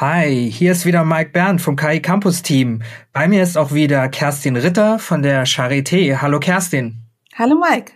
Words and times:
Hi, 0.00 0.50
hier 0.50 0.72
ist 0.72 0.84
wieder 0.84 1.04
Mike 1.04 1.30
Bernd 1.30 1.62
vom 1.62 1.76
KI 1.76 2.00
Campus 2.00 2.42
Team. 2.42 2.82
Bei 3.12 3.26
mir 3.26 3.42
ist 3.42 3.56
auch 3.56 3.72
wieder 3.72 4.08
Kerstin 4.08 4.56
Ritter 4.56 4.98
von 4.98 5.22
der 5.22 5.46
Charité. 5.46 6.20
Hallo 6.20 6.40
Kerstin. 6.40 7.04
Hallo 7.36 7.56
Mike. 7.58 7.92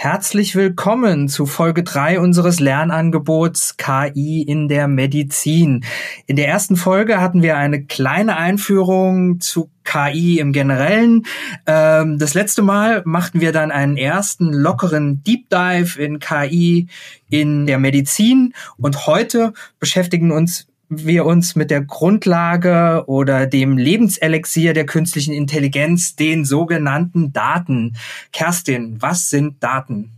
Herzlich 0.00 0.54
willkommen 0.54 1.26
zu 1.26 1.44
Folge 1.44 1.82
3 1.82 2.20
unseres 2.20 2.60
Lernangebots 2.60 3.78
KI 3.78 4.42
in 4.42 4.68
der 4.68 4.86
Medizin. 4.86 5.84
In 6.26 6.36
der 6.36 6.46
ersten 6.46 6.76
Folge 6.76 7.20
hatten 7.20 7.42
wir 7.42 7.56
eine 7.56 7.82
kleine 7.82 8.36
Einführung 8.36 9.40
zu 9.40 9.72
KI 9.82 10.38
im 10.38 10.52
Generellen. 10.52 11.26
Ähm, 11.66 12.16
das 12.16 12.34
letzte 12.34 12.62
Mal 12.62 13.02
machten 13.06 13.40
wir 13.40 13.50
dann 13.50 13.72
einen 13.72 13.96
ersten 13.96 14.52
lockeren 14.52 15.24
Deep 15.24 15.50
Dive 15.50 16.00
in 16.00 16.20
KI 16.20 16.86
in 17.28 17.66
der 17.66 17.80
Medizin 17.80 18.54
und 18.76 19.08
heute 19.08 19.52
beschäftigen 19.80 20.30
uns 20.30 20.68
wir 20.88 21.26
uns 21.26 21.54
mit 21.54 21.70
der 21.70 21.82
Grundlage 21.82 23.04
oder 23.06 23.46
dem 23.46 23.76
Lebenselixier 23.76 24.72
der 24.72 24.86
künstlichen 24.86 25.34
Intelligenz, 25.34 26.16
den 26.16 26.44
sogenannten 26.44 27.32
Daten. 27.32 27.96
Kerstin, 28.32 29.00
was 29.00 29.30
sind 29.30 29.62
Daten? 29.62 30.12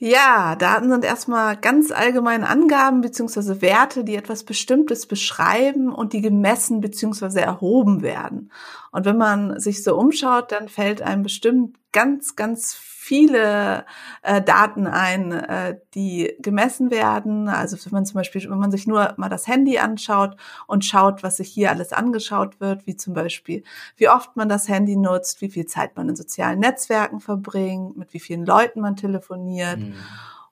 Ja, 0.00 0.54
Daten 0.54 0.90
sind 0.90 1.04
erstmal 1.04 1.56
ganz 1.56 1.90
allgemeine 1.90 2.48
Angaben 2.48 3.00
beziehungsweise 3.00 3.60
Werte, 3.60 4.04
die 4.04 4.14
etwas 4.14 4.44
Bestimmtes 4.44 5.06
beschreiben 5.06 5.92
und 5.92 6.12
die 6.12 6.20
gemessen 6.20 6.80
beziehungsweise 6.80 7.40
erhoben 7.40 8.00
werden. 8.00 8.52
Und 8.92 9.06
wenn 9.06 9.18
man 9.18 9.58
sich 9.58 9.82
so 9.82 9.96
umschaut, 9.96 10.52
dann 10.52 10.68
fällt 10.68 11.02
einem 11.02 11.24
bestimmt 11.24 11.76
ganz, 11.90 12.36
ganz 12.36 12.74
viele 13.08 13.86
äh, 14.22 14.42
Daten 14.42 14.86
ein, 14.86 15.32
äh, 15.32 15.78
die 15.94 16.34
gemessen 16.40 16.90
werden. 16.90 17.48
Also 17.48 17.78
wenn 17.82 17.92
man 17.92 18.04
zum 18.04 18.16
Beispiel, 18.16 18.42
wenn 18.50 18.58
man 18.58 18.70
sich 18.70 18.86
nur 18.86 19.14
mal 19.16 19.30
das 19.30 19.46
Handy 19.46 19.78
anschaut 19.78 20.36
und 20.66 20.84
schaut, 20.84 21.22
was 21.22 21.38
sich 21.38 21.48
hier 21.48 21.70
alles 21.70 21.94
angeschaut 21.94 22.60
wird, 22.60 22.86
wie 22.86 22.96
zum 22.96 23.14
Beispiel, 23.14 23.62
wie 23.96 24.10
oft 24.10 24.36
man 24.36 24.50
das 24.50 24.68
Handy 24.68 24.96
nutzt, 24.96 25.40
wie 25.40 25.48
viel 25.48 25.64
Zeit 25.64 25.96
man 25.96 26.10
in 26.10 26.16
sozialen 26.16 26.60
Netzwerken 26.60 27.20
verbringt, 27.20 27.96
mit 27.96 28.12
wie 28.12 28.20
vielen 28.20 28.44
Leuten 28.44 28.82
man 28.82 28.94
telefoniert. 28.94 29.78
Mhm. 29.78 29.94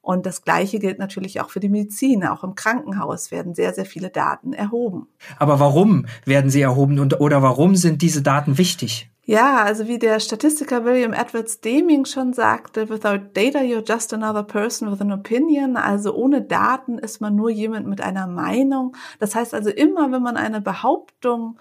Und 0.00 0.25
das 0.25 0.42
Gleiche 0.42 0.78
gilt 0.78 0.98
natürlich 0.98 1.42
auch 1.42 1.50
für 1.50 1.61
die 1.61 1.69
Medizin. 1.69 2.25
Auch 2.25 2.42
im 2.42 2.55
Krankenhaus 2.55 3.31
werden 3.31 3.55
sehr, 3.55 3.75
sehr 3.75 3.84
viele 3.84 4.09
Daten 4.09 4.55
erhoben. 4.55 5.09
Aber 5.38 5.61
warum 5.61 6.06
werden 6.25 6.50
sie 6.50 6.62
erhoben 6.62 7.00
und, 7.00 7.20
oder 7.20 7.42
warum 7.42 7.77
sind 7.77 8.00
diese 8.00 8.22
Daten 8.22 8.56
wichtig? 8.56 9.11
Ja, 9.28 9.64
also 9.64 9.88
wie 9.88 9.98
der 9.98 10.20
Statistiker 10.20 10.84
William 10.84 11.12
Edwards 11.12 11.60
Deming 11.60 12.05
schon 12.05 12.32
sagte, 12.32 12.88
without 12.88 13.34
data 13.34 13.58
you're 13.58 13.84
just 13.84 14.14
another 14.14 14.44
person 14.44 14.91
with 14.92 15.00
an 15.00 15.10
opinion. 15.10 15.77
Also 15.77 16.14
ohne 16.14 16.42
Daten 16.42 16.96
ist 16.98 17.20
man 17.20 17.34
nur 17.34 17.50
jemand 17.50 17.88
mit 17.88 18.00
einer 18.00 18.28
Meinung. 18.28 18.97
Das 19.19 19.34
heißt 19.34 19.52
also 19.52 19.70
immer, 19.70 20.12
wenn 20.12 20.22
man 20.22 20.36
eine 20.36 20.60
Behauptung 20.60 21.58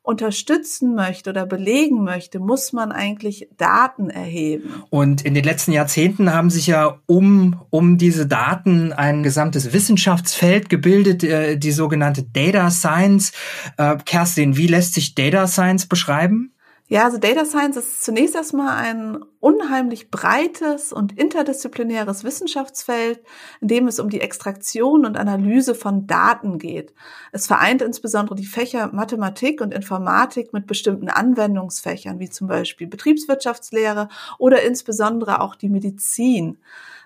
unterstützen 0.00 0.94
möchte 0.94 1.30
oder 1.30 1.44
belegen 1.44 2.04
möchte, 2.04 2.38
muss 2.38 2.72
man 2.72 2.90
eigentlich 2.90 3.48
Daten 3.58 4.08
erheben. 4.08 4.82
Und 4.88 5.26
in 5.26 5.34
den 5.34 5.44
letzten 5.44 5.72
Jahrzehnten 5.72 6.32
haben 6.32 6.48
sich 6.48 6.66
ja 6.66 7.00
um, 7.04 7.60
um 7.68 7.98
diese 7.98 8.26
Daten 8.26 8.94
ein 8.94 9.22
gesamtes 9.22 9.74
Wissenschaftsfeld 9.74 10.70
gebildet, 10.70 11.22
äh, 11.22 11.58
die 11.58 11.72
sogenannte 11.72 12.22
Data 12.22 12.70
Science. 12.70 13.32
Äh, 13.76 13.96
Kerstin, 14.06 14.56
wie 14.56 14.68
lässt 14.68 14.94
sich 14.94 15.14
Data 15.14 15.46
Science 15.46 15.86
beschreiben? 15.86 16.53
Ja, 16.86 17.04
also 17.04 17.16
Data 17.16 17.46
Science 17.46 17.78
ist 17.78 18.04
zunächst 18.04 18.34
erstmal 18.34 18.76
ein 18.76 19.24
unheimlich 19.40 20.10
breites 20.10 20.92
und 20.92 21.16
interdisziplinäres 21.18 22.24
Wissenschaftsfeld, 22.24 23.22
in 23.62 23.68
dem 23.68 23.88
es 23.88 23.98
um 23.98 24.10
die 24.10 24.20
Extraktion 24.20 25.06
und 25.06 25.16
Analyse 25.16 25.74
von 25.74 26.06
Daten 26.06 26.58
geht. 26.58 26.92
Es 27.32 27.46
vereint 27.46 27.80
insbesondere 27.80 28.34
die 28.34 28.44
Fächer 28.44 28.92
Mathematik 28.92 29.62
und 29.62 29.72
Informatik 29.72 30.52
mit 30.52 30.66
bestimmten 30.66 31.08
Anwendungsfächern, 31.08 32.20
wie 32.20 32.28
zum 32.28 32.48
Beispiel 32.48 32.86
Betriebswirtschaftslehre 32.86 34.08
oder 34.38 34.62
insbesondere 34.62 35.40
auch 35.40 35.54
die 35.54 35.70
Medizin, 35.70 36.58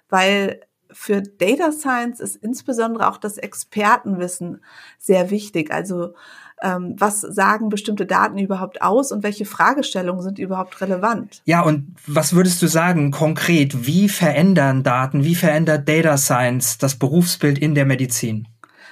weil 0.09 0.61
für 0.91 1.22
Data 1.22 1.72
Science 1.72 2.21
ist 2.21 2.37
insbesondere 2.37 3.09
auch 3.09 3.19
das 3.19 3.38
Expertenwissen 3.38 4.62
sehr 4.99 5.31
wichtig. 5.31 5.71
Also 5.71 6.15
ähm, 6.62 6.97
was 6.99 7.21
sagen 7.21 7.69
bestimmte 7.69 8.06
Daten 8.06 8.38
überhaupt 8.38 8.82
aus 8.82 9.12
und 9.12 9.22
welche 9.22 9.44
Fragestellungen 9.44 10.22
sind 10.22 10.38
überhaupt 10.38 10.81
relevant. 10.81 11.43
Ja, 11.44 11.62
und 11.62 11.94
was 12.06 12.34
würdest 12.34 12.60
du 12.62 12.66
sagen 12.66 13.10
konkret, 13.10 13.87
wie 13.87 14.09
verändern 14.09 14.82
Daten, 14.82 15.25
wie 15.25 15.34
verändert 15.34 15.88
Data 15.88 16.16
Science 16.16 16.78
das 16.78 16.97
Berufsbild 16.97 17.59
in 17.59 17.75
der 17.75 17.87
Medizin? 17.87 18.49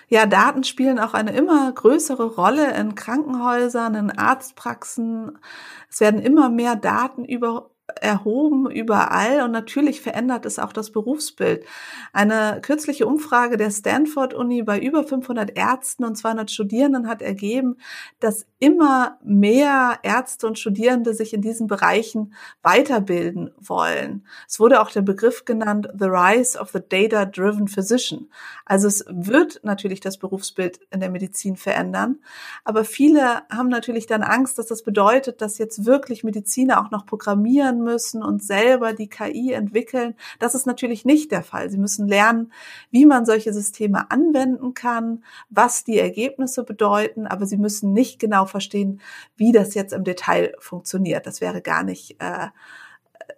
Ja, 0.09 0.27
Daten 0.27 0.63
spielen 0.63 1.01
auch 1.01 1.15
eine 1.15 1.33
immer 1.33 1.73
größere 1.73 2.37
Rolle 2.37 2.75
in 2.77 2.95
Krankenhäusern, 2.95 3.97
in 3.97 4.11
Arztpraxen. 4.13 5.39
Es 5.91 5.99
werden 5.99 6.21
immer 6.21 6.49
mehr 6.49 6.77
Daten 6.77 7.25
über 7.25 7.71
erhoben 8.01 8.69
überall 8.71 9.43
und 9.43 9.53
natürlich 9.53 10.01
verändert 10.01 10.45
es 10.45 10.59
auch 10.59 10.73
das 10.73 10.91
Berufsbild. 10.91 11.65
Eine 12.13 12.61
kürzliche 12.61 13.07
Umfrage 13.07 13.57
der 13.57 13.71
Stanford 13.71 14.35
Uni 14.35 14.63
bei 14.63 14.79
über 14.81 15.05
500 15.05 15.57
Ärzten 15.57 16.05
und 16.05 16.17
200 16.17 16.51
Studierenden 16.51 17.07
hat 17.07 17.23
ergeben, 17.23 17.77
dass 18.19 18.47
immer 18.59 19.19
mehr 19.23 20.01
Ärzte 20.03 20.47
und 20.49 20.59
Studierende 20.59 21.15
sich 21.15 21.33
in 21.33 21.43
diesen 21.43 21.69
Bereichen 21.69 22.35
weiterbilden 22.63 23.53
wollen. 23.59 24.27
Es 24.49 24.59
wurde 24.59 24.81
auch 24.81 24.91
der 24.91 25.03
Begriff 25.03 25.45
genannt, 25.45 25.89
the 25.97 26.07
rise 26.07 26.59
of 26.59 26.71
the 26.71 26.81
data-driven 26.87 27.69
physician. 27.69 28.29
Also 28.65 28.89
es 28.89 29.05
wird 29.09 29.61
natürlich 29.63 30.01
das 30.01 30.19
Berufsbild 30.19 30.81
in 30.91 31.01
der 31.01 31.11
Medizin 31.11 31.57
verändern, 31.57 32.19
aber 32.65 32.85
viele 32.85 33.43
haben 33.49 33.69
natürlich 33.69 34.07
dann 34.07 34.23
Angst, 34.23 34.59
dass 34.59 34.67
das 34.67 34.83
bedeutet, 34.83 35.41
dass 35.41 35.59
jetzt 35.59 35.85
wirklich 35.85 36.25
Mediziner 36.25 36.81
auch 36.85 36.91
noch 36.91 37.07
programmieren 37.07 37.76
müssen 37.83 38.23
und 38.23 38.45
selber 38.45 38.93
die 38.93 39.09
KI 39.09 39.53
entwickeln. 39.53 40.15
Das 40.39 40.55
ist 40.55 40.67
natürlich 40.67 41.05
nicht 41.05 41.33
der 41.33 41.43
Fall. 41.43 41.71
Sie 41.71 41.79
müssen 41.79 42.07
lernen, 42.07 42.53
wie 42.91 43.07
man 43.07 43.27
solche 43.27 43.53
Systeme 43.53 44.11
anwenden 44.11 44.75
kann, 44.75 45.25
was 45.51 45.85
die 45.85 45.99
Ergebnisse 45.99 46.65
bedeuten, 46.65 47.27
aber 47.27 47.47
sie 47.47 47.57
müssen 47.57 47.93
nicht 47.93 48.19
genau 48.19 48.37
genau 48.37 48.47
verstehen, 48.47 49.01
wie 49.37 49.53
das 49.53 49.75
jetzt 49.75 49.93
im 49.93 50.05
Detail 50.05 50.53
funktioniert. 50.59 51.27
Das 51.27 51.41
wäre 51.41 51.63
gar 51.63 51.83
nicht 51.83 52.17
äh, 52.21 52.49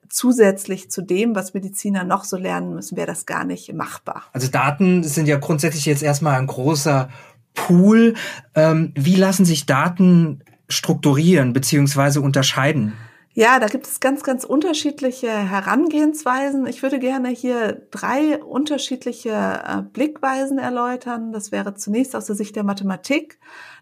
zusätzlich 0.09 0.91
zu 0.91 1.03
dem, 1.03 1.35
was 1.35 1.55
Mediziner 1.55 2.05
noch 2.05 2.25
so 2.25 2.37
lernen 2.37 2.75
müssen, 2.75 2.97
wäre 2.97 3.07
das 3.07 3.27
gar 3.27 3.45
nicht 3.45 3.73
machbar. 3.73 4.25
Also 4.33 4.49
Daten 4.49 5.05
sind 5.05 5.29
ja 5.29 5.39
grundsätzlich 5.39 5.87
jetzt 5.87 6.03
erstmal 6.03 6.39
ein 6.39 6.47
großer 6.47 7.11
Pool. 7.55 8.15
Ähm, 8.55 8.93
wie 8.97 9.17
lassen 9.17 9.45
sich 9.45 9.67
Daten 9.67 10.43
strukturieren 10.69 11.53
beziehungsweise 11.53 12.21
unterscheiden? 12.21 12.95
Ja, 13.39 13.61
da 13.61 13.69
gibt 13.69 13.87
es 13.87 14.01
ganz, 14.01 14.25
ganz 14.25 14.43
unterschiedliche 14.43 15.31
Herangehensweisen. 15.31 16.67
Ich 16.67 16.83
würde 16.83 16.99
gerne 16.99 17.29
hier 17.29 17.87
drei 17.93 18.43
unterschiedliche 18.43 19.31
äh, 19.31 19.83
Blickweisen 19.93 20.59
erläutern. 20.59 21.31
Das 21.31 21.53
wäre 21.53 21.75
zunächst 21.75 22.17
aus 22.17 22.27
der 22.27 22.35
Sicht 22.35 22.57
der 22.57 22.65
Mathematik, 22.65 23.39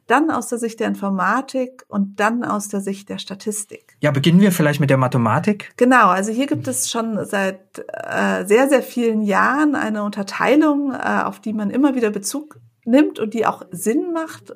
dann 0.07 0.31
aus 0.31 0.49
der 0.49 0.59
Sicht 0.59 0.79
der 0.79 0.89
Informatik 0.89 1.87
und 1.89 2.21
dann 2.21 2.45
aus 2.45 2.69
der 2.69 2.83
Sicht 2.83 3.09
der 3.09 3.17
Statistik. 3.17 3.97
Ja, 4.03 4.11
beginnen 4.11 4.43
wir 4.43 4.53
vielleicht 4.53 4.79
mit 4.79 4.91
der 4.91 4.99
Mathematik. 4.99 5.73
Genau, 5.79 6.09
also 6.09 6.33
hier 6.33 6.49
gibt 6.49 6.69
es 6.69 6.91
schon 6.91 7.25
seit 7.25 7.79
äh, 7.79 8.45
sehr, 8.45 8.69
sehr 8.69 8.83
vielen 8.83 9.23
Jahren 9.23 9.75
eine 9.75 10.03
Unterteilung, 10.03 10.93
äh, 10.93 11.23
auf 11.25 11.41
die 11.41 11.55
man 11.55 11.71
immer 11.71 11.95
wieder 11.95 12.11
Bezug 12.11 12.59
nimmt 12.85 13.19
und 13.19 13.33
die 13.33 13.47
auch 13.47 13.63
Sinn 13.71 14.13
macht. 14.13 14.55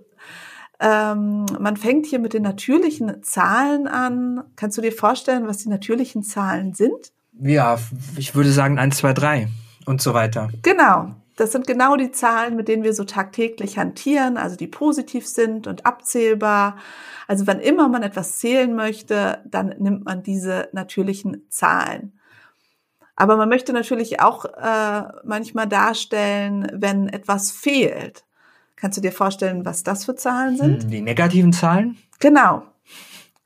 Ähm, 0.81 1.45
man 1.59 1.77
fängt 1.77 2.07
hier 2.07 2.19
mit 2.19 2.33
den 2.33 2.43
natürlichen 2.43 3.23
Zahlen 3.23 3.87
an. 3.87 4.43
Kannst 4.57 4.79
du 4.79 4.83
dir 4.83 4.93
vorstellen, 4.93 5.47
was 5.47 5.59
die 5.59 5.69
natürlichen 5.69 6.23
Zahlen 6.23 6.73
sind? 6.73 7.13
Ja, 7.39 7.79
ich 8.17 8.35
würde 8.35 8.51
sagen 8.51 8.79
1, 8.79 8.97
2, 8.97 9.13
3 9.13 9.49
und 9.87 10.01
so 10.01 10.15
weiter. 10.15 10.49
Genau. 10.63 11.15
Das 11.37 11.53
sind 11.53 11.67
genau 11.67 11.97
die 11.97 12.11
Zahlen, 12.11 12.55
mit 12.55 12.69
denen 12.69 12.83
wir 12.83 12.93
so 12.93 13.05
tagtäglich 13.05 13.79
hantieren, 13.79 14.37
also 14.37 14.57
die 14.57 14.67
positiv 14.67 15.27
sind 15.27 15.67
und 15.67 15.87
abzählbar. 15.87 16.77
Also 17.29 17.47
wann 17.47 17.61
immer 17.61 17.89
man 17.89 18.03
etwas 18.03 18.39
zählen 18.39 18.75
möchte, 18.75 19.39
dann 19.47 19.75
nimmt 19.79 20.05
man 20.05 20.23
diese 20.23 20.69
natürlichen 20.73 21.47
Zahlen. 21.49 22.19
Aber 23.17 23.37
man 23.37 23.49
möchte 23.49 23.73
natürlich 23.73 24.21
auch 24.21 24.45
äh, 24.45 25.03
manchmal 25.25 25.67
darstellen, 25.67 26.71
wenn 26.75 27.09
etwas 27.09 27.53
fehlt. 27.53 28.25
Kannst 28.81 28.97
du 28.97 29.03
dir 29.03 29.13
vorstellen, 29.13 29.65
was 29.65 29.83
das 29.83 30.05
für 30.05 30.15
Zahlen 30.15 30.57
sind? 30.57 30.91
Die 30.91 31.03
negativen 31.03 31.53
Zahlen? 31.53 31.99
Genau. 32.19 32.63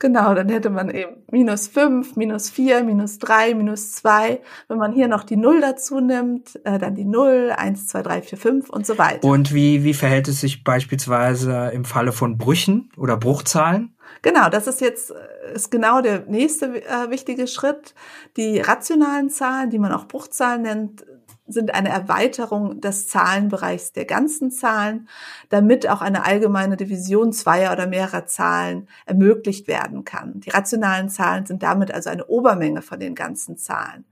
Genau, 0.01 0.35
dann 0.35 0.49
hätte 0.49 0.71
man 0.71 0.91
eben 0.91 1.23
minus 1.31 1.69
fünf, 1.69 2.15
minus 2.15 2.51
vier, 2.51 2.85
minus 2.85 3.19
drei, 3.19 3.55
minus 3.55 3.93
zwei. 3.93 4.41
Wenn 4.69 4.77
man 4.77 4.93
hier 4.93 5.09
noch 5.09 5.25
die 5.25 5.37
Null 5.37 5.61
dazu 5.61 6.01
nimmt, 6.01 6.61
äh, 6.65 6.79
dann 6.79 6.95
die 6.95 7.05
Null, 7.05 7.53
eins, 7.57 7.87
zwei, 7.87 8.03
drei, 8.03 8.21
vier, 8.21 8.37
fünf 8.37 8.69
und 8.69 8.87
so 8.87 8.99
weiter. 8.99 9.27
Und 9.27 9.55
wie, 9.55 9.83
wie 9.83 9.95
verhält 9.95 10.29
es 10.29 10.41
sich 10.41 10.63
beispielsweise 10.63 11.71
im 11.73 11.85
Falle 11.85 12.13
von 12.13 12.37
Brüchen 12.37 12.91
oder 12.97 13.17
Bruchzahlen? 13.17 13.97
Genau, 14.23 14.49
das 14.51 14.67
ist 14.67 14.81
jetzt 14.81 15.11
äh, 15.11 15.55
ist 15.55 15.71
genau 15.71 16.01
der 16.01 16.25
nächste 16.27 16.85
äh, 16.85 17.11
wichtige 17.11 17.47
Schritt. 17.47 17.95
Die 18.37 18.61
rationalen 18.61 19.31
Zahlen, 19.31 19.71
die 19.71 19.79
man 19.79 19.93
auch 19.93 20.07
Bruchzahlen 20.07 20.63
nennt, 20.63 21.07
sind 21.47 21.75
eine 21.75 21.91
Erweiterung 21.91 22.81
des 22.81 23.09
Zahlenbereichs 23.09 23.93
der 23.93 24.07
ganzen 24.07 24.51
Zahlen, 24.51 25.09
damit 25.51 25.89
auch 25.89 26.01
eine 26.01 26.25
allgemeine 26.25 26.77
Division 26.77 27.33
zweier 27.33 27.73
oder 27.73 27.87
mehrerer 27.87 28.27
Zahlen 28.27 28.89
ermöglicht 29.05 29.69
werden 29.69 30.05
kann. 30.05 30.41
Die 30.41 30.51
rationalen 30.51 31.11
Zahlen 31.11 31.45
sind 31.45 31.63
damit 31.63 31.93
also 31.93 32.09
eine 32.09 32.27
Obermenge 32.27 32.81
von 32.83 32.99
den 32.99 33.15
ganzen 33.15 33.59
Zahlen. 33.59 34.05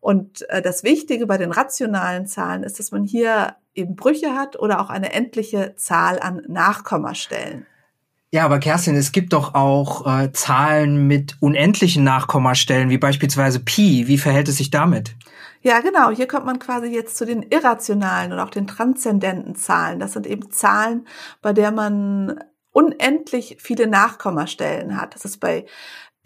Und 0.00 0.48
äh, 0.50 0.62
das 0.62 0.84
Wichtige 0.84 1.26
bei 1.26 1.38
den 1.38 1.52
rationalen 1.52 2.26
Zahlen 2.26 2.62
ist, 2.62 2.78
dass 2.78 2.92
man 2.92 3.04
hier 3.04 3.56
eben 3.74 3.96
Brüche 3.96 4.34
hat 4.34 4.58
oder 4.58 4.80
auch 4.80 4.90
eine 4.90 5.12
endliche 5.12 5.74
Zahl 5.76 6.20
an 6.20 6.42
Nachkommastellen. 6.48 7.66
Ja, 8.30 8.44
aber 8.44 8.58
Kerstin, 8.58 8.94
es 8.94 9.12
gibt 9.12 9.32
doch 9.32 9.54
auch 9.54 10.06
äh, 10.06 10.32
Zahlen 10.32 11.06
mit 11.06 11.36
unendlichen 11.40 12.04
Nachkommastellen, 12.04 12.90
wie 12.90 12.98
beispielsweise 12.98 13.58
Pi. 13.60 14.06
Wie 14.06 14.18
verhält 14.18 14.48
es 14.48 14.58
sich 14.58 14.70
damit? 14.70 15.14
Ja, 15.62 15.80
genau. 15.80 16.10
Hier 16.10 16.28
kommt 16.28 16.44
man 16.44 16.58
quasi 16.58 16.88
jetzt 16.88 17.16
zu 17.16 17.24
den 17.24 17.42
irrationalen 17.42 18.32
und 18.32 18.38
auch 18.38 18.50
den 18.50 18.66
transzendenten 18.66 19.54
Zahlen. 19.54 19.98
Das 19.98 20.12
sind 20.12 20.26
eben 20.26 20.50
Zahlen, 20.50 21.06
bei 21.40 21.54
der 21.54 21.72
man 21.72 22.44
unendlich 22.70 23.56
viele 23.58 23.86
Nachkommastellen 23.86 25.00
hat. 25.00 25.14
Das 25.14 25.24
ist 25.24 25.38
bei 25.38 25.64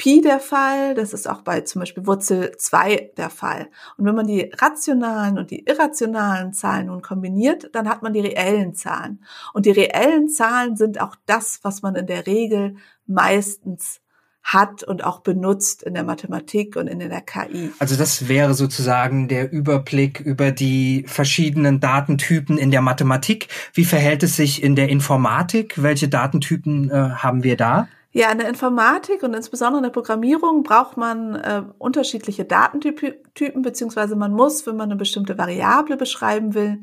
Pi 0.02 0.20
der 0.20 0.40
Fall, 0.40 0.94
das 0.94 1.12
ist 1.12 1.31
auch 1.31 1.43
bei 1.43 1.60
zum 1.60 1.78
Beispiel 1.78 2.04
Wurzel 2.08 2.56
2 2.58 3.12
der 3.16 3.31
Fall. 3.31 3.69
Und 3.96 4.04
wenn 4.04 4.16
man 4.16 4.26
die 4.26 4.50
rationalen 4.60 5.38
und 5.38 5.52
die 5.52 5.64
irrationalen 5.64 6.52
Zahlen 6.52 6.87
nun 6.87 7.02
kombiniert, 7.02 7.70
dann 7.72 7.88
hat 7.88 8.02
man 8.02 8.12
die 8.12 8.19
reellen 8.19 8.75
Zahlen. 8.75 9.22
Und 9.52 9.64
die 9.64 9.70
reellen 9.70 10.28
Zahlen 10.28 10.75
sind 10.76 11.00
auch 11.00 11.14
das, 11.26 11.60
was 11.62 11.82
man 11.82 11.94
in 11.94 12.08
der 12.08 12.26
Regel 12.26 12.75
meistens 13.06 14.00
hat 14.43 14.82
und 14.82 15.04
auch 15.04 15.20
benutzt 15.20 15.84
in 15.84 15.94
der 15.94 16.02
Mathematik 16.02 16.75
und 16.75 16.88
in 16.88 16.98
der 16.98 17.20
KI. 17.20 17.70
Also 17.78 17.94
das 17.94 18.26
wäre 18.26 18.55
sozusagen 18.55 19.28
der 19.28 19.52
Überblick 19.52 20.19
über 20.19 20.50
die 20.50 21.05
verschiedenen 21.06 21.78
Datentypen 21.78 22.58
in 22.58 22.72
der 22.72 22.82
Mathematik. 22.82 23.46
Wie 23.72 23.84
verhält 23.84 24.25
es 24.25 24.34
sich 24.34 24.64
in 24.64 24.75
der 24.75 24.88
Informatik? 24.88 25.81
Welche 25.81 26.08
Datentypen 26.08 26.90
äh, 26.90 27.10
haben 27.10 27.44
wir 27.44 27.56
da? 27.56 27.87
Ja, 28.14 28.30
in 28.30 28.36
der 28.36 28.48
Informatik 28.50 29.22
und 29.22 29.32
insbesondere 29.32 29.78
in 29.78 29.84
der 29.84 29.90
Programmierung 29.90 30.64
braucht 30.64 30.98
man 30.98 31.34
äh, 31.34 31.62
unterschiedliche 31.78 32.44
Datentypen, 32.44 33.62
beziehungsweise 33.62 34.16
man 34.16 34.34
muss, 34.34 34.66
wenn 34.66 34.76
man 34.76 34.90
eine 34.90 34.98
bestimmte 34.98 35.38
Variable 35.38 35.96
beschreiben 35.96 36.52
will, 36.52 36.78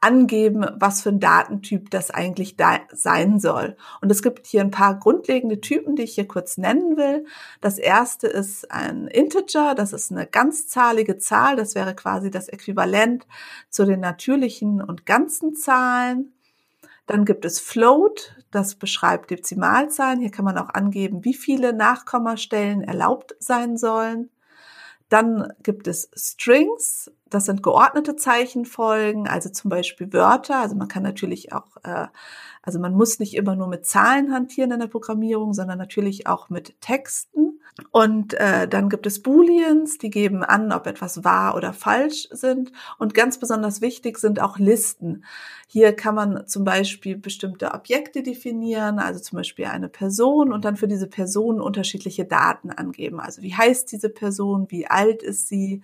angeben, 0.00 0.64
was 0.76 1.02
für 1.02 1.10
ein 1.10 1.20
Datentyp 1.20 1.90
das 1.90 2.10
eigentlich 2.10 2.56
da 2.56 2.78
sein 2.94 3.40
soll. 3.40 3.76
Und 4.00 4.10
es 4.10 4.22
gibt 4.22 4.46
hier 4.46 4.62
ein 4.62 4.70
paar 4.70 4.98
grundlegende 4.98 5.60
Typen, 5.60 5.96
die 5.96 6.04
ich 6.04 6.14
hier 6.14 6.26
kurz 6.26 6.56
nennen 6.56 6.96
will. 6.96 7.26
Das 7.60 7.76
erste 7.76 8.26
ist 8.26 8.70
ein 8.70 9.06
Integer, 9.06 9.74
das 9.74 9.92
ist 9.92 10.10
eine 10.10 10.26
ganzzahlige 10.26 11.18
Zahl, 11.18 11.56
das 11.56 11.74
wäre 11.74 11.94
quasi 11.94 12.30
das 12.30 12.48
Äquivalent 12.48 13.26
zu 13.68 13.84
den 13.84 14.00
natürlichen 14.00 14.80
und 14.80 15.04
ganzen 15.04 15.54
Zahlen. 15.54 16.32
Dann 17.10 17.24
gibt 17.24 17.44
es 17.44 17.58
Float, 17.58 18.36
das 18.52 18.76
beschreibt 18.76 19.32
Dezimalzahlen. 19.32 20.20
Hier 20.20 20.30
kann 20.30 20.44
man 20.44 20.56
auch 20.56 20.68
angeben, 20.68 21.24
wie 21.24 21.34
viele 21.34 21.72
Nachkommastellen 21.72 22.84
erlaubt 22.84 23.34
sein 23.40 23.76
sollen. 23.76 24.30
Dann 25.08 25.52
gibt 25.64 25.88
es 25.88 26.08
Strings, 26.14 27.10
das 27.28 27.46
sind 27.46 27.64
geordnete 27.64 28.14
Zeichenfolgen, 28.14 29.26
also 29.26 29.48
zum 29.48 29.70
Beispiel 29.70 30.12
Wörter. 30.12 30.60
Also 30.60 30.76
man 30.76 30.86
kann 30.86 31.02
natürlich 31.02 31.52
auch, 31.52 31.78
äh, 31.82 32.06
also 32.62 32.78
man 32.78 32.94
muss 32.94 33.18
nicht 33.18 33.34
immer 33.34 33.56
nur 33.56 33.66
mit 33.66 33.86
Zahlen 33.86 34.32
hantieren 34.32 34.70
in 34.70 34.78
der 34.78 34.86
Programmierung, 34.86 35.52
sondern 35.52 35.78
natürlich 35.78 36.28
auch 36.28 36.48
mit 36.48 36.80
Texten. 36.80 37.59
Und 37.90 38.34
äh, 38.34 38.68
dann 38.68 38.88
gibt 38.88 39.06
es 39.06 39.22
Booleans, 39.22 39.98
die 39.98 40.10
geben 40.10 40.42
an, 40.42 40.72
ob 40.72 40.86
etwas 40.86 41.24
wahr 41.24 41.56
oder 41.56 41.72
falsch 41.72 42.28
sind. 42.30 42.72
Und 42.98 43.14
ganz 43.14 43.38
besonders 43.38 43.80
wichtig 43.80 44.18
sind 44.18 44.40
auch 44.40 44.58
Listen. 44.58 45.24
Hier 45.66 45.94
kann 45.94 46.14
man 46.14 46.46
zum 46.46 46.64
Beispiel 46.64 47.16
bestimmte 47.16 47.72
Objekte 47.72 48.22
definieren, 48.22 48.98
also 48.98 49.20
zum 49.20 49.36
Beispiel 49.36 49.66
eine 49.66 49.88
Person 49.88 50.52
und 50.52 50.64
dann 50.64 50.76
für 50.76 50.88
diese 50.88 51.06
Person 51.06 51.60
unterschiedliche 51.60 52.24
Daten 52.24 52.70
angeben. 52.70 53.20
Also 53.20 53.42
wie 53.42 53.54
heißt 53.54 53.90
diese 53.92 54.08
Person, 54.08 54.66
wie 54.70 54.86
alt 54.86 55.22
ist 55.22 55.48
sie, 55.48 55.82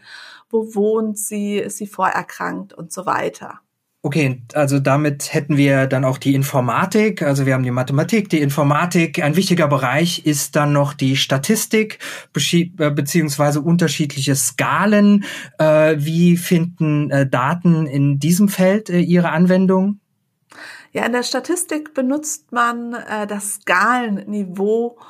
wo 0.51 0.75
wohnt 0.75 1.19
sie, 1.19 1.59
ist 1.59 1.79
sie 1.79 1.87
vorerkrankt 1.87 2.73
und 2.73 2.93
so 2.93 3.07
weiter. 3.07 3.61
Okay, 4.07 4.41
also 4.55 4.79
damit 4.79 5.35
hätten 5.35 5.57
wir 5.57 5.89
dann 5.89 6.05
auch 6.05 6.19
die 6.19 6.37
Informatik. 6.37 7.23
Also 7.23 7.45
wir 7.45 7.55
haben 7.55 7.65
die 7.65 7.73
Mathematik, 7.73 8.29
die 8.29 8.41
Informatik. 8.41 9.21
Ein 9.21 9.35
wichtiger 9.35 9.67
Bereich 9.67 10.25
ist 10.25 10.55
dann 10.55 10.73
noch 10.73 10.95
die 10.95 11.17
Statistik 11.17 11.99
äh, 12.33 12.91
beziehungsweise 12.93 13.61
unterschiedliche 13.63 14.37
Skalen. 14.37 15.25
Äh, 15.59 15.97
wie 15.99 16.37
finden 16.37 17.11
äh, 17.11 17.29
Daten 17.29 17.87
in 17.87 18.21
diesem 18.21 18.49
Feld 18.49 18.91
ihre 18.91 19.31
Anwendung? 19.31 19.99
Ja, 20.93 21.05
in 21.05 21.11
der 21.11 21.25
Statistik 21.25 21.93
benutzt 21.93 22.53
man 22.53 22.93
das 23.27 23.55
Skalenniveau, 23.55 25.01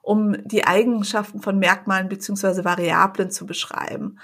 um 0.00 0.34
die 0.46 0.66
Eigenschaften 0.66 1.42
von 1.42 1.58
Merkmalen 1.58 2.08
beziehungsweise 2.08 2.64
Variablen 2.64 3.30
zu 3.30 3.44
beschreiben. 3.44 4.16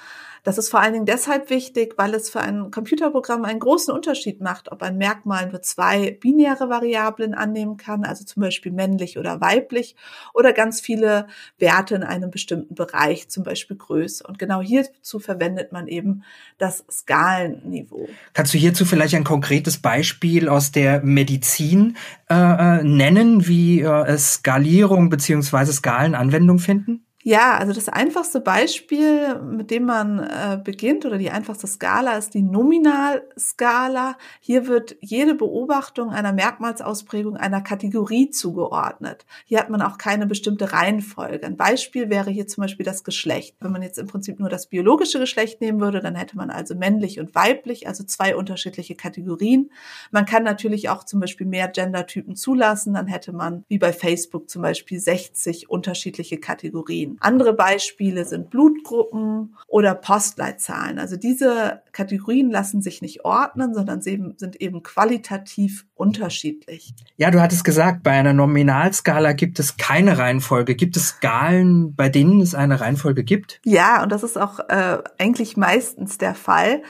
Das 0.45 0.59
ist 0.59 0.71
vor 0.71 0.81
allen 0.81 0.93
Dingen 0.93 1.07
deshalb 1.07 1.51
wichtig, 1.51 1.95
weil 1.97 2.15
es 2.15 2.29
für 2.29 2.41
ein 2.41 2.73
Computerprogramm 2.73 3.45
einen 3.45 3.61
großen 3.61 3.95
Unterschied 3.95 4.41
macht, 4.41 4.73
ob 4.73 4.83
ein 4.83 4.97
Merkmal 4.97 5.49
nur 5.49 5.63
zwei 5.63 6.19
binäre 6.21 6.69
Variablen 6.69 7.33
annehmen 7.35 7.77
kann, 7.77 8.05
also 8.05 8.25
zum 8.25 8.43
Beispiel 8.43 8.73
männlich 8.73 9.19
oder 9.19 9.41
weiblich, 9.41 9.95
oder 10.35 10.53
ganz 10.53 10.81
viele 10.81 11.29
Werte 11.59 11.95
in 11.95 12.03
einem 12.03 12.31
bestimmten 12.31 12.75
Bereich, 12.75 13.29
zum 13.29 13.45
Beispiel 13.45 13.77
Größe. 13.77 14.25
Und 14.27 14.41
genau 14.41 14.61
hierzu 14.61 15.21
verwendet 15.21 15.71
man 15.71 15.87
eben 15.87 16.25
das 16.59 16.85
Skalenniveau. 16.91 18.09
Kannst 18.33 18.53
du 18.53 18.59
hierzu 18.59 18.85
vielleicht 18.85 19.15
ein 19.15 19.25
konkretes 19.25 19.79
Beispiel 19.79 20.49
aus 20.49 20.73
der 20.73 21.03
Medizin 21.05 21.97
äh, 22.29 22.35
äh 22.35 22.83
nennen, 22.83 23.47
wie 23.47 23.83
äh, 23.83 24.19
Skalierung 24.19 25.09
beziehungsweise 25.09 25.73
Skalen 25.73 26.17
Anwendung 26.17 26.59
finden? 26.59 27.07
Ja, 27.25 27.57
also 27.57 27.73
das 27.73 27.89
einfachste 27.89 28.41
Beispiel, 28.41 29.39
mit 29.41 29.71
dem 29.71 29.85
man 29.85 30.19
äh, 30.19 30.59
beginnt 30.63 31.05
oder 31.07 31.19
die 31.19 31.31
einfachste 31.31 31.69
Skala 31.69 32.17
ist 32.17 32.35
die 32.35 32.43
Nominalskala. 32.43 34.17
Hier 34.41 34.67
wird 34.67 34.97
jede 35.01 35.37
Beobachtung 35.37 36.11
einer 36.11 36.33
Merkmalsausprägung 36.33 37.37
einer 37.37 37.61
Kategorie 37.61 38.31
zugeordnet. 38.31 39.25
Hier 39.45 39.61
hat 39.61 39.71
man 39.71 39.83
auch 39.83 39.99
keine 39.99 40.27
bestimmte 40.27 40.73
Reihenfolge. 40.73 41.47
Ein 41.47 41.57
Beispiel 41.57 42.11
wäre 42.11 42.31
hier 42.33 42.49
zum 42.49 42.63
Beispiel 42.63 42.85
das 42.85 43.05
Geschlecht. 43.05 43.55
Wenn 43.61 43.71
man 43.71 43.83
jetzt 43.83 43.99
im 43.99 44.09
Prinzip 44.09 44.41
nur 44.41 44.49
das 44.49 44.67
biologische 44.67 45.21
Geschlecht 45.21 45.61
nehmen 45.61 45.81
würde, 45.81 46.01
dann 46.01 46.17
hätte 46.17 46.37
man 46.37 46.51
also 46.51 46.75
männlich 46.75 47.21
und 47.21 47.37
weiblich, 47.37 47.87
also 47.87 48.03
zwei 48.03 48.35
unterschiedliche 48.35 48.97
Kategorien. 48.97 49.71
Man 50.11 50.27
kann 50.27 50.43
natürlich 50.43 50.89
auch 50.89 51.05
zum 51.05 51.21
Beispiel 51.21 51.47
mehr 51.47 51.69
Gendertypen 51.69 52.35
zulassen. 52.35 52.95
Dann 52.95 53.07
hätte 53.07 53.33
man 53.33 53.65
wie 53.69 53.79
bei 53.79 53.93
Facebook 53.93 54.51
zum 54.51 54.63
Beispiel 54.63 54.99
60 54.99 55.71
unterschiedliche 55.71 56.39
Kategorien. 56.39 57.12
Andere 57.21 57.53
Beispiele 57.53 58.25
sind 58.25 58.51
Blutgruppen 58.51 59.57
oder 59.67 59.95
Postleitzahlen. 59.95 60.99
Also 60.99 61.17
diese 61.17 61.83
Kategorien 61.93 62.51
lassen 62.51 62.83
sich 62.83 63.03
nicht 63.03 63.25
ordnen, 63.25 63.75
sondern 63.75 64.03
sind 64.03 64.61
eben 64.61 64.83
qualitativ 64.83 65.87
unterschiedlich. 65.95 66.95
Ja, 67.17 67.31
du 67.31 67.41
hattest 67.41 67.65
gesagt, 67.65 68.03
bei 68.03 68.13
einer 68.13 68.33
Nominalskala 68.33 69.33
gibt 69.33 69.59
es 69.59 69.77
keine 69.77 70.19
Reihenfolge. 70.19 70.75
Gibt 70.75 70.97
es 70.97 71.09
Skalen, 71.09 71.95
bei 71.95 72.09
denen 72.09 72.41
es 72.41 72.55
eine 72.55 72.81
Reihenfolge 72.81 73.25
gibt? 73.25 73.61
Ja, 73.65 74.03
und 74.03 74.11
das 74.11 74.23
ist 74.23 74.37
auch 74.37 74.59
äh, 74.69 74.99
eigentlich 75.19 75.57
meistens 75.57 76.19
der 76.19 76.35
Fall. 76.35 76.83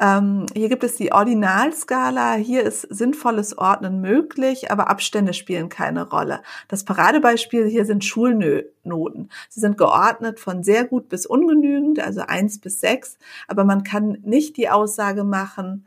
Ähm, 0.00 0.46
hier 0.54 0.70
gibt 0.70 0.82
es 0.82 0.96
die 0.96 1.12
Ordinalskala. 1.12 2.34
Hier 2.34 2.62
ist 2.62 2.82
sinnvolles 2.82 3.58
Ordnen 3.58 4.00
möglich, 4.00 4.70
aber 4.70 4.88
Abstände 4.88 5.34
spielen 5.34 5.68
keine 5.68 6.08
Rolle. 6.08 6.40
Das 6.68 6.84
Paradebeispiel 6.84 7.66
hier 7.66 7.84
sind 7.84 8.04
Schulnoten. 8.04 9.30
Sie 9.50 9.60
sind 9.60 9.76
geordnet 9.76 10.40
von 10.40 10.62
sehr 10.62 10.84
gut 10.84 11.10
bis 11.10 11.26
ungenügend, 11.26 12.00
also 12.00 12.22
eins 12.22 12.58
bis 12.60 12.80
sechs, 12.80 13.18
aber 13.46 13.64
man 13.64 13.84
kann 13.84 14.18
nicht 14.22 14.56
die 14.56 14.70
Aussage 14.70 15.22
machen, 15.22 15.84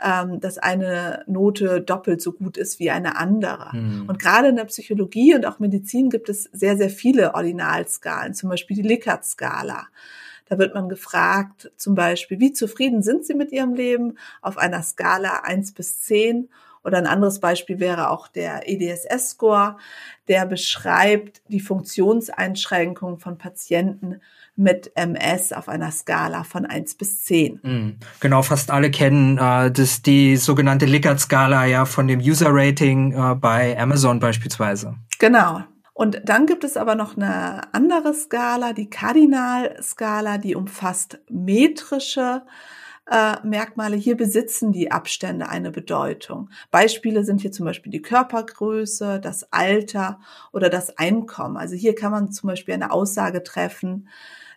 ähm, 0.00 0.38
dass 0.38 0.58
eine 0.58 1.24
Note 1.26 1.80
doppelt 1.80 2.22
so 2.22 2.32
gut 2.32 2.56
ist 2.56 2.78
wie 2.78 2.92
eine 2.92 3.16
andere. 3.16 3.76
Mhm. 3.76 4.08
Und 4.08 4.20
gerade 4.20 4.48
in 4.48 4.56
der 4.56 4.66
Psychologie 4.66 5.34
und 5.34 5.44
auch 5.44 5.58
Medizin 5.58 6.10
gibt 6.10 6.28
es 6.28 6.44
sehr, 6.44 6.76
sehr 6.76 6.90
viele 6.90 7.34
Ordinalskalen, 7.34 8.34
zum 8.34 8.50
Beispiel 8.50 8.76
die 8.76 8.88
Likert-Skala. 8.88 9.88
Da 10.48 10.58
wird 10.58 10.74
man 10.74 10.88
gefragt, 10.88 11.70
zum 11.76 11.94
Beispiel, 11.94 12.40
wie 12.40 12.52
zufrieden 12.52 13.02
sind 13.02 13.26
Sie 13.26 13.34
mit 13.34 13.52
Ihrem 13.52 13.74
Leben 13.74 14.18
auf 14.40 14.56
einer 14.56 14.82
Skala 14.82 15.42
eins 15.42 15.72
bis 15.72 16.00
zehn 16.00 16.48
Oder 16.84 16.98
ein 16.98 17.06
anderes 17.06 17.40
Beispiel 17.40 17.80
wäre 17.80 18.08
auch 18.10 18.28
der 18.28 18.68
EDSS-Score, 18.68 19.76
der 20.28 20.46
beschreibt 20.46 21.42
die 21.48 21.60
Funktionseinschränkung 21.60 23.18
von 23.18 23.36
Patienten 23.36 24.20
mit 24.56 24.92
MS 24.96 25.52
auf 25.52 25.68
einer 25.68 25.90
Skala 25.90 26.44
von 26.44 26.66
eins 26.66 26.94
bis 26.94 27.22
zehn. 27.22 27.60
Mhm. 27.62 27.96
Genau, 28.20 28.42
fast 28.42 28.70
alle 28.70 28.90
kennen 28.90 29.38
äh, 29.38 29.70
das, 29.70 30.02
die 30.02 30.36
sogenannte 30.36 30.86
Likert-Skala 30.86 31.66
ja 31.66 31.84
von 31.84 32.08
dem 32.08 32.20
User-Rating 32.20 33.12
äh, 33.12 33.34
bei 33.34 33.78
Amazon 33.78 34.18
beispielsweise. 34.18 34.94
Genau, 35.18 35.62
und 35.98 36.20
dann 36.24 36.46
gibt 36.46 36.62
es 36.62 36.76
aber 36.76 36.94
noch 36.94 37.16
eine 37.16 37.74
andere 37.74 38.14
Skala, 38.14 38.72
die 38.72 38.88
Kardinalskala, 38.88 40.38
die 40.38 40.54
umfasst 40.54 41.18
metrische 41.28 42.42
äh, 43.10 43.34
Merkmale. 43.42 43.96
Hier 43.96 44.16
besitzen 44.16 44.70
die 44.70 44.92
Abstände 44.92 45.48
eine 45.48 45.72
Bedeutung. 45.72 46.50
Beispiele 46.70 47.24
sind 47.24 47.40
hier 47.40 47.50
zum 47.50 47.66
Beispiel 47.66 47.90
die 47.90 48.00
Körpergröße, 48.00 49.18
das 49.18 49.52
Alter 49.52 50.20
oder 50.52 50.68
das 50.68 50.96
Einkommen. 50.98 51.56
Also 51.56 51.74
hier 51.74 51.96
kann 51.96 52.12
man 52.12 52.30
zum 52.30 52.46
Beispiel 52.46 52.74
eine 52.74 52.92
Aussage 52.92 53.42
treffen, 53.42 54.08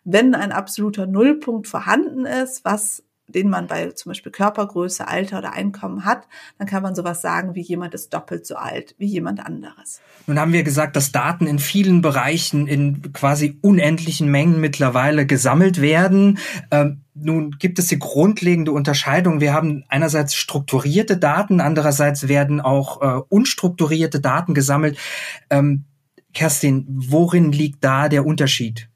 wenn 0.03 0.35
ein 0.35 0.51
absoluter 0.51 1.07
Nullpunkt 1.07 1.67
vorhanden 1.67 2.27
ist, 2.27 2.65
was 2.65 3.03
den 3.31 3.49
man 3.49 3.67
bei 3.67 3.91
zum 3.91 4.11
Beispiel 4.11 4.31
Körpergröße, 4.31 5.07
Alter 5.07 5.39
oder 5.39 5.53
Einkommen 5.53 6.05
hat, 6.05 6.27
dann 6.57 6.67
kann 6.67 6.83
man 6.83 6.95
sowas 6.95 7.21
sagen 7.21 7.55
wie 7.55 7.61
jemand 7.61 7.93
ist 7.93 8.13
doppelt 8.13 8.45
so 8.45 8.55
alt 8.55 8.95
wie 8.97 9.07
jemand 9.07 9.45
anderes. 9.45 10.01
Nun 10.27 10.39
haben 10.39 10.53
wir 10.53 10.63
gesagt, 10.63 10.95
dass 10.95 11.11
Daten 11.11 11.47
in 11.47 11.59
vielen 11.59 12.01
Bereichen 12.01 12.67
in 12.67 13.13
quasi 13.13 13.57
unendlichen 13.61 14.29
Mengen 14.29 14.59
mittlerweile 14.61 15.25
gesammelt 15.25 15.81
werden. 15.81 16.39
Ähm, 16.69 17.01
nun 17.13 17.51
gibt 17.59 17.79
es 17.79 17.87
die 17.87 17.99
grundlegende 17.99 18.71
Unterscheidung. 18.71 19.41
Wir 19.41 19.53
haben 19.53 19.83
einerseits 19.89 20.35
strukturierte 20.35 21.17
Daten, 21.17 21.59
andererseits 21.59 22.27
werden 22.27 22.61
auch 22.61 23.01
äh, 23.01 23.21
unstrukturierte 23.29 24.21
Daten 24.21 24.53
gesammelt. 24.53 24.97
Ähm, 25.49 25.85
Kerstin, 26.33 26.85
worin 26.87 27.51
liegt 27.51 27.83
da 27.83 28.07
der 28.07 28.25
Unterschied? 28.25 28.90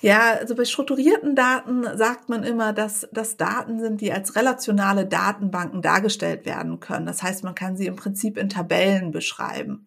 Ja, 0.00 0.34
also 0.34 0.54
bei 0.54 0.64
strukturierten 0.64 1.34
Daten 1.34 1.84
sagt 1.96 2.28
man 2.28 2.44
immer, 2.44 2.72
dass 2.72 3.08
das 3.12 3.36
Daten 3.36 3.80
sind, 3.80 4.00
die 4.00 4.12
als 4.12 4.36
relationale 4.36 5.06
Datenbanken 5.06 5.82
dargestellt 5.82 6.46
werden 6.46 6.78
können. 6.78 7.06
Das 7.06 7.22
heißt, 7.22 7.42
man 7.42 7.56
kann 7.56 7.76
sie 7.76 7.86
im 7.86 7.96
Prinzip 7.96 8.38
in 8.38 8.48
Tabellen 8.48 9.10
beschreiben. 9.10 9.86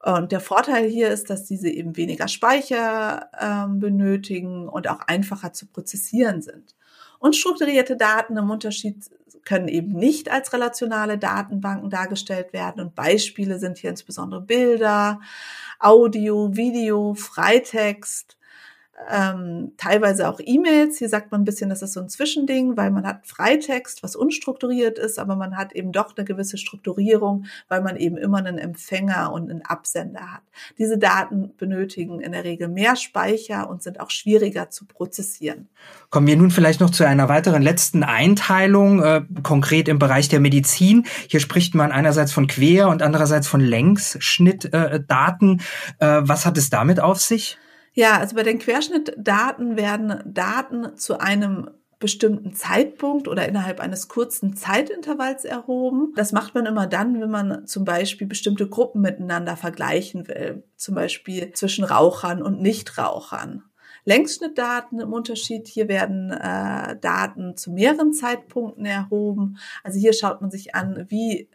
Und 0.00 0.30
der 0.30 0.38
Vorteil 0.38 0.88
hier 0.88 1.08
ist, 1.08 1.28
dass 1.30 1.44
diese 1.44 1.68
eben 1.68 1.96
weniger 1.96 2.28
Speicher 2.28 3.28
ähm, 3.40 3.80
benötigen 3.80 4.68
und 4.68 4.88
auch 4.88 5.00
einfacher 5.00 5.52
zu 5.52 5.66
prozessieren 5.66 6.40
sind. 6.40 6.76
Und 7.18 7.34
strukturierte 7.34 7.96
Daten 7.96 8.36
im 8.36 8.48
Unterschied 8.48 9.10
können 9.44 9.66
eben 9.66 9.92
nicht 9.92 10.30
als 10.30 10.52
relationale 10.52 11.18
Datenbanken 11.18 11.90
dargestellt 11.90 12.52
werden. 12.52 12.80
Und 12.80 12.94
Beispiele 12.94 13.58
sind 13.58 13.78
hier 13.78 13.90
insbesondere 13.90 14.42
Bilder, 14.42 15.20
Audio, 15.80 16.54
Video, 16.54 17.14
Freitext, 17.14 18.35
ähm, 19.10 19.72
teilweise 19.76 20.28
auch 20.28 20.40
E-Mails. 20.42 20.98
Hier 20.98 21.08
sagt 21.08 21.30
man 21.30 21.42
ein 21.42 21.44
bisschen, 21.44 21.68
das 21.68 21.82
ist 21.82 21.92
so 21.92 22.00
ein 22.00 22.08
Zwischending, 22.08 22.76
weil 22.76 22.90
man 22.90 23.06
hat 23.06 23.26
Freitext, 23.26 24.02
was 24.02 24.16
unstrukturiert 24.16 24.98
ist, 24.98 25.18
aber 25.18 25.36
man 25.36 25.56
hat 25.56 25.72
eben 25.72 25.92
doch 25.92 26.16
eine 26.16 26.24
gewisse 26.24 26.56
Strukturierung, 26.56 27.44
weil 27.68 27.82
man 27.82 27.96
eben 27.96 28.16
immer 28.16 28.38
einen 28.38 28.58
Empfänger 28.58 29.32
und 29.32 29.50
einen 29.50 29.62
Absender 29.62 30.32
hat. 30.32 30.42
Diese 30.78 30.98
Daten 30.98 31.52
benötigen 31.56 32.20
in 32.20 32.32
der 32.32 32.44
Regel 32.44 32.68
mehr 32.68 32.96
Speicher 32.96 33.68
und 33.68 33.82
sind 33.82 34.00
auch 34.00 34.10
schwieriger 34.10 34.70
zu 34.70 34.86
prozessieren. 34.86 35.68
Kommen 36.10 36.26
wir 36.26 36.36
nun 36.36 36.50
vielleicht 36.50 36.80
noch 36.80 36.90
zu 36.90 37.06
einer 37.06 37.28
weiteren 37.28 37.62
letzten 37.62 38.02
Einteilung, 38.02 39.02
äh, 39.02 39.22
konkret 39.42 39.88
im 39.88 39.98
Bereich 39.98 40.28
der 40.28 40.40
Medizin. 40.40 41.06
Hier 41.28 41.40
spricht 41.40 41.74
man 41.74 41.92
einerseits 41.92 42.32
von 42.32 42.46
Quer- 42.46 42.88
und 42.88 43.02
andererseits 43.02 43.46
von 43.46 43.60
Längsschnittdaten. 43.60 45.60
Äh, 46.00 46.06
äh, 46.06 46.20
was 46.22 46.46
hat 46.46 46.56
es 46.56 46.70
damit 46.70 47.00
auf 47.00 47.20
sich? 47.20 47.58
Ja, 47.98 48.18
also 48.18 48.36
bei 48.36 48.42
den 48.42 48.58
Querschnittdaten 48.58 49.78
werden 49.78 50.20
Daten 50.26 50.96
zu 50.98 51.18
einem 51.18 51.70
bestimmten 51.98 52.52
Zeitpunkt 52.52 53.26
oder 53.26 53.48
innerhalb 53.48 53.80
eines 53.80 54.08
kurzen 54.08 54.54
Zeitintervalls 54.54 55.46
erhoben. 55.46 56.12
Das 56.14 56.32
macht 56.32 56.54
man 56.54 56.66
immer 56.66 56.86
dann, 56.86 57.18
wenn 57.22 57.30
man 57.30 57.66
zum 57.66 57.86
Beispiel 57.86 58.26
bestimmte 58.26 58.68
Gruppen 58.68 59.00
miteinander 59.00 59.56
vergleichen 59.56 60.28
will, 60.28 60.62
zum 60.76 60.94
Beispiel 60.94 61.52
zwischen 61.52 61.84
Rauchern 61.84 62.42
und 62.42 62.60
Nichtrauchern. 62.60 63.62
Längsschnittdaten 64.04 65.00
im 65.00 65.14
Unterschied, 65.14 65.66
hier 65.66 65.88
werden 65.88 66.30
äh, 66.32 66.98
Daten 67.00 67.56
zu 67.56 67.72
mehreren 67.72 68.12
Zeitpunkten 68.12 68.84
erhoben. 68.84 69.56
Also 69.82 69.98
hier 69.98 70.12
schaut 70.12 70.42
man 70.42 70.50
sich 70.50 70.74
an, 70.74 71.06
wie 71.08 71.48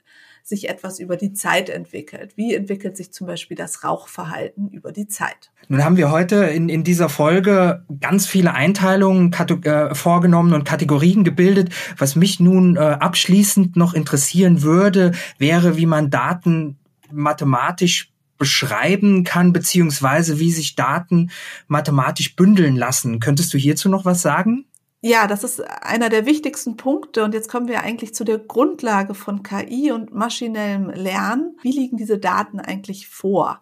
sich 0.44 0.70
etwas 0.70 1.00
über 1.00 1.18
die 1.18 1.34
Zeit 1.34 1.70
entwickelt. 1.70 2.34
Wie 2.36 2.54
entwickelt 2.54 2.98
sich 2.98 3.12
zum 3.12 3.28
Beispiel 3.28 3.58
das 3.58 3.84
Rauchverhalten 3.84 4.70
über 4.70 4.92
die 4.92 5.08
Zeit? 5.08 5.52
Nun 5.68 5.84
haben 5.84 5.98
wir 5.98 6.12
heute 6.12 6.36
in, 6.46 6.70
in 6.70 6.84
dieser 6.84 7.10
Folge 7.10 7.86
ganz 8.00 8.26
viele 8.28 8.54
Einteilungen 8.54 9.34
äh, 9.34 9.96
vorgenommen 9.96 10.54
und 10.54 10.66
Kategorien 10.66 11.24
gebildet. 11.24 11.74
Was 11.98 12.16
mich 12.16 12.40
nun 12.40 12.76
äh, 12.76 12.80
abschließend 12.80 13.76
noch 13.76 13.94
interessieren 13.94 14.62
würde, 14.62 15.12
wäre, 15.38 15.78
wie 15.78 15.86
man 15.86 16.10
Daten 16.10 16.78
mathematisch 17.12 18.12
beschreiben 18.38 19.24
kann, 19.24 19.54
beziehungsweise 19.54 20.40
wie 20.40 20.52
sich 20.52 20.76
Daten 20.76 21.30
mathematisch 21.68 22.36
bündeln 22.36 22.76
lassen. 22.76 23.20
Könntest 23.20 23.54
du 23.54 23.60
hierzu 23.60 23.88
noch 23.88 24.04
was 24.04 24.24
sagen? 24.24 24.66
Ja, 25.04 25.26
das 25.26 25.44
ist 25.44 25.62
einer 25.62 26.10
der 26.10 26.28
wichtigsten 26.28 26.78
Punkte. 26.78 27.24
Und 27.24 27.34
jetzt 27.34 27.50
kommen 27.50 27.68
wir 27.68 27.82
eigentlich 27.82 28.14
zu 28.14 28.24
der 28.24 28.38
Grundlage 28.38 29.16
von 29.16 29.42
KI 29.42 29.92
und 29.92 30.14
maschinellem 30.14 30.90
Lernen. 30.90 31.58
Wie 31.64 31.72
liegen 31.72 31.98
diese 31.98 32.20
Daten 32.20 32.60
eigentlich 32.60 33.08
vor? 33.08 33.62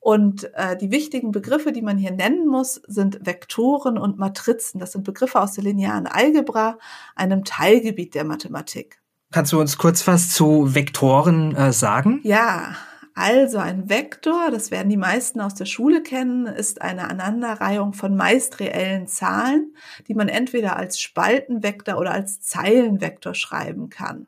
Und 0.00 0.52
äh, 0.54 0.76
die 0.76 0.90
wichtigen 0.90 1.30
Begriffe, 1.30 1.72
die 1.72 1.80
man 1.80 1.96
hier 1.96 2.10
nennen 2.10 2.46
muss, 2.46 2.82
sind 2.86 3.24
Vektoren 3.24 3.96
und 3.96 4.18
Matrizen. 4.18 4.80
Das 4.80 4.92
sind 4.92 5.04
Begriffe 5.04 5.40
aus 5.40 5.52
der 5.52 5.64
linearen 5.64 6.06
Algebra, 6.06 6.76
einem 7.14 7.44
Teilgebiet 7.44 8.14
der 8.14 8.24
Mathematik. 8.24 9.00
Kannst 9.30 9.52
du 9.52 9.60
uns 9.60 9.78
kurz 9.78 10.06
was 10.06 10.30
zu 10.30 10.74
Vektoren 10.74 11.56
äh, 11.56 11.72
sagen? 11.72 12.20
Ja, 12.22 12.76
also 13.14 13.58
ein 13.58 13.88
Vektor, 13.88 14.50
das 14.50 14.72
werden 14.72 14.90
die 14.90 14.96
meisten 14.96 15.40
aus 15.40 15.54
der 15.54 15.66
Schule 15.66 16.02
kennen, 16.02 16.46
ist 16.46 16.82
eine 16.82 17.04
Aneinanderreihung 17.04 17.92
von 17.92 18.16
meist 18.16 18.58
reellen 18.58 19.06
Zahlen, 19.06 19.76
die 20.08 20.14
man 20.14 20.28
entweder 20.28 20.76
als 20.76 21.00
Spaltenvektor 21.00 21.96
oder 21.98 22.10
als 22.10 22.40
Zeilenvektor 22.40 23.34
schreiben 23.34 23.88
kann. 23.88 24.26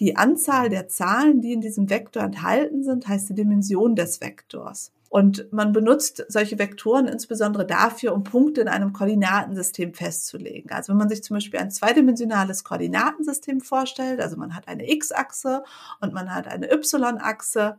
Die 0.00 0.16
Anzahl 0.16 0.70
der 0.70 0.88
Zahlen, 0.88 1.42
die 1.42 1.52
in 1.52 1.60
diesem 1.60 1.90
Vektor 1.90 2.22
enthalten 2.22 2.84
sind, 2.84 3.06
heißt 3.06 3.28
die 3.28 3.34
Dimension 3.34 3.94
des 3.96 4.20
Vektors. 4.20 4.92
Und 5.08 5.52
man 5.52 5.72
benutzt 5.72 6.24
solche 6.28 6.58
Vektoren 6.58 7.06
insbesondere 7.06 7.66
dafür, 7.66 8.12
um 8.12 8.24
Punkte 8.24 8.60
in 8.60 8.68
einem 8.68 8.92
Koordinatensystem 8.92 9.94
festzulegen. 9.94 10.70
Also 10.72 10.90
wenn 10.92 10.98
man 10.98 11.08
sich 11.08 11.22
zum 11.22 11.36
Beispiel 11.36 11.60
ein 11.60 11.70
zweidimensionales 11.70 12.64
Koordinatensystem 12.64 13.60
vorstellt, 13.60 14.20
also 14.20 14.36
man 14.36 14.54
hat 14.54 14.68
eine 14.68 14.90
x-Achse 14.90 15.62
und 16.00 16.12
man 16.12 16.34
hat 16.34 16.48
eine 16.48 16.72
y-Achse 16.72 17.78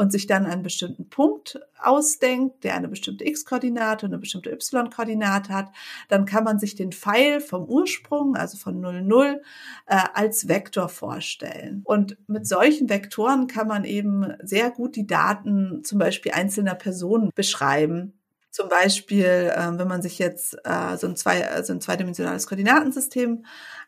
und 0.00 0.10
sich 0.10 0.26
dann 0.26 0.46
einen 0.46 0.62
bestimmten 0.62 1.10
Punkt 1.10 1.60
ausdenkt, 1.78 2.64
der 2.64 2.74
eine 2.74 2.88
bestimmte 2.88 3.26
x-Koordinate 3.26 4.06
und 4.06 4.12
eine 4.12 4.20
bestimmte 4.20 4.50
y-Koordinate 4.50 5.52
hat, 5.52 5.68
dann 6.08 6.24
kann 6.24 6.42
man 6.42 6.58
sich 6.58 6.74
den 6.74 6.90
Pfeil 6.90 7.42
vom 7.42 7.64
Ursprung, 7.64 8.34
also 8.34 8.56
von 8.56 8.80
0, 8.80 9.02
0, 9.02 9.42
äh, 9.88 9.98
als 10.14 10.48
Vektor 10.48 10.88
vorstellen. 10.88 11.82
Und 11.84 12.16
mit 12.28 12.46
solchen 12.46 12.88
Vektoren 12.88 13.46
kann 13.46 13.68
man 13.68 13.84
eben 13.84 14.32
sehr 14.42 14.70
gut 14.70 14.96
die 14.96 15.06
Daten 15.06 15.84
zum 15.84 15.98
Beispiel 15.98 16.32
einzelner 16.32 16.76
Personen 16.76 17.28
beschreiben. 17.34 18.14
Zum 18.50 18.70
Beispiel, 18.70 19.52
äh, 19.54 19.78
wenn 19.78 19.86
man 19.86 20.00
sich 20.00 20.18
jetzt 20.18 20.56
äh, 20.64 20.96
so, 20.96 21.08
ein 21.08 21.16
zwei, 21.16 21.42
äh, 21.42 21.62
so 21.62 21.74
ein 21.74 21.82
zweidimensionales 21.82 22.46
Koordinatensystem 22.46 23.44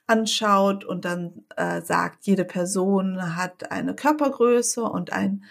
anschaut 0.06 0.84
und 0.84 1.06
dann 1.06 1.46
äh, 1.56 1.80
sagt, 1.80 2.26
jede 2.26 2.44
Person 2.44 3.34
hat 3.34 3.70
eine 3.70 3.94
Körpergröße 3.94 4.82
und 4.82 5.10
ein 5.10 5.44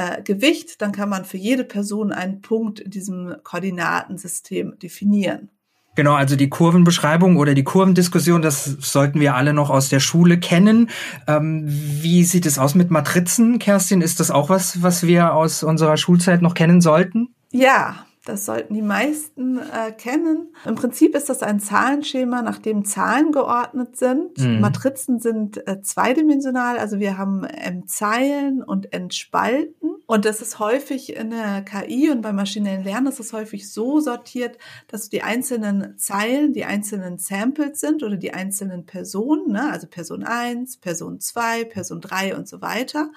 äh, 0.00 0.22
Gewicht, 0.22 0.80
dann 0.80 0.92
kann 0.92 1.08
man 1.08 1.24
für 1.24 1.36
jede 1.36 1.64
Person 1.64 2.12
einen 2.12 2.40
Punkt 2.40 2.80
in 2.80 2.90
diesem 2.90 3.36
Koordinatensystem 3.42 4.78
definieren. 4.78 5.50
Genau, 5.96 6.14
also 6.14 6.36
die 6.36 6.48
Kurvenbeschreibung 6.48 7.36
oder 7.36 7.54
die 7.54 7.64
Kurvendiskussion, 7.64 8.42
das 8.42 8.64
sollten 8.64 9.20
wir 9.20 9.34
alle 9.34 9.52
noch 9.52 9.70
aus 9.70 9.88
der 9.88 10.00
Schule 10.00 10.38
kennen. 10.38 10.88
Ähm, 11.26 11.64
wie 11.66 12.24
sieht 12.24 12.46
es 12.46 12.58
aus 12.58 12.74
mit 12.74 12.90
Matrizen, 12.90 13.58
Kerstin? 13.58 14.00
Ist 14.00 14.20
das 14.20 14.30
auch 14.30 14.48
was, 14.48 14.82
was 14.82 15.06
wir 15.06 15.34
aus 15.34 15.62
unserer 15.62 15.96
Schulzeit 15.96 16.42
noch 16.42 16.54
kennen 16.54 16.80
sollten? 16.80 17.34
Ja, 17.50 18.06
das 18.26 18.44
sollten 18.44 18.74
die 18.74 18.82
meisten 18.82 19.58
äh, 19.58 19.92
kennen. 19.92 20.54
Im 20.66 20.74
Prinzip 20.74 21.14
ist 21.16 21.30
das 21.30 21.42
ein 21.42 21.58
Zahlenschema, 21.58 22.42
nach 22.42 22.58
dem 22.58 22.84
Zahlen 22.84 23.32
geordnet 23.32 23.96
sind. 23.96 24.38
Mhm. 24.38 24.60
Matrizen 24.60 25.20
sind 25.20 25.66
äh, 25.66 25.80
zweidimensional, 25.80 26.78
also 26.78 27.00
wir 27.00 27.16
haben 27.16 27.44
M 27.44 27.86
Zeilen 27.86 28.62
und 28.62 28.92
N 28.92 29.10
Spalten. 29.10 29.79
Und 30.10 30.24
das 30.24 30.40
ist 30.40 30.58
häufig 30.58 31.14
in 31.14 31.30
der 31.30 31.62
KI 31.62 32.10
und 32.10 32.20
beim 32.20 32.34
maschinellen 32.34 32.82
Lernen 32.82 33.06
ist 33.06 33.20
es 33.20 33.32
häufig 33.32 33.72
so 33.72 34.00
sortiert, 34.00 34.58
dass 34.88 35.08
die 35.08 35.22
einzelnen 35.22 35.98
Zeilen, 35.98 36.52
die 36.52 36.64
einzelnen 36.64 37.18
Samples 37.18 37.78
sind 37.78 38.02
oder 38.02 38.16
die 38.16 38.34
einzelnen 38.34 38.86
Personen, 38.86 39.52
ne? 39.52 39.70
also 39.70 39.86
Person 39.86 40.24
1, 40.24 40.78
Person 40.78 41.20
2, 41.20 41.62
Person 41.66 42.00
3 42.00 42.34
und 42.34 42.48
so 42.48 42.60
weiter. 42.60 43.12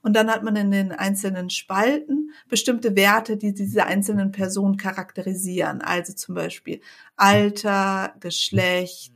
Und 0.00 0.16
dann 0.16 0.30
hat 0.30 0.42
man 0.42 0.56
in 0.56 0.70
den 0.70 0.92
einzelnen 0.92 1.50
Spalten 1.50 2.30
bestimmte 2.48 2.96
Werte, 2.96 3.36
die 3.36 3.52
diese 3.52 3.84
einzelnen 3.84 4.32
Personen 4.32 4.78
charakterisieren. 4.78 5.82
Also 5.82 6.14
zum 6.14 6.36
Beispiel 6.36 6.80
Alter, 7.16 8.14
Geschlecht, 8.18 9.12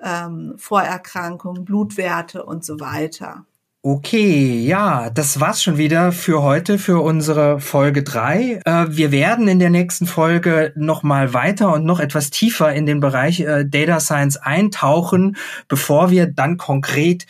ähm, 0.00 0.54
Vorerkrankungen, 0.58 1.64
Blutwerte 1.64 2.44
und 2.44 2.64
so 2.64 2.78
weiter. 2.78 3.46
Okay, 3.88 4.64
ja, 4.66 5.10
das 5.10 5.38
war's 5.38 5.62
schon 5.62 5.78
wieder 5.78 6.10
für 6.10 6.42
heute, 6.42 6.76
für 6.76 7.00
unsere 7.00 7.60
Folge 7.60 8.02
drei. 8.02 8.60
Äh, 8.64 8.86
wir 8.88 9.12
werden 9.12 9.46
in 9.46 9.60
der 9.60 9.70
nächsten 9.70 10.06
Folge 10.06 10.72
noch 10.74 11.04
mal 11.04 11.34
weiter 11.34 11.72
und 11.72 11.84
noch 11.84 12.00
etwas 12.00 12.30
tiefer 12.30 12.74
in 12.74 12.84
den 12.86 12.98
Bereich 12.98 13.38
äh, 13.38 13.64
Data 13.64 14.00
Science 14.00 14.38
eintauchen, 14.38 15.36
bevor 15.68 16.10
wir 16.10 16.26
dann 16.26 16.56
konkret 16.56 17.26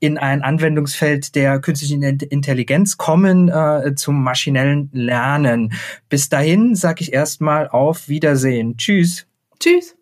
in 0.00 0.18
ein 0.18 0.42
Anwendungsfeld 0.42 1.36
der 1.36 1.60
künstlichen 1.60 2.02
Intelligenz 2.02 2.96
kommen, 2.96 3.48
äh, 3.48 3.94
zum 3.94 4.20
maschinellen 4.20 4.90
Lernen. 4.92 5.74
Bis 6.08 6.28
dahin 6.28 6.74
sage 6.74 7.02
ich 7.02 7.12
erstmal 7.12 7.68
auf 7.68 8.08
Wiedersehen. 8.08 8.76
Tschüss. 8.76 9.28
Tschüss. 9.60 9.94